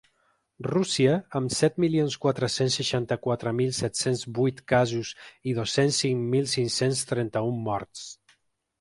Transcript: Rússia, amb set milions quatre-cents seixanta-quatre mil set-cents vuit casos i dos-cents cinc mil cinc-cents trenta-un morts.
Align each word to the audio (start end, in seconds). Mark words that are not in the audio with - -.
Rússia, 0.67 1.11
amb 1.39 1.53
set 1.55 1.77
milions 1.83 2.17
quatre-cents 2.23 2.79
seixanta-quatre 2.81 3.53
mil 3.59 3.77
set-cents 3.83 4.25
vuit 4.41 4.65
casos 4.75 5.15
i 5.53 5.57
dos-cents 5.61 6.03
cinc 6.07 6.29
mil 6.37 6.53
cinc-cents 6.59 7.09
trenta-un 7.15 7.65
morts. 7.73 8.13